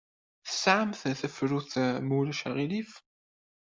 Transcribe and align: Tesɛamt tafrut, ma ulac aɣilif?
Tesɛamt 0.47 1.01
tafrut, 1.19 1.73
ma 2.05 2.13
ulac 2.19 2.41
aɣilif? 2.49 2.91